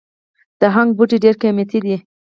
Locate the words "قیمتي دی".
1.41-1.95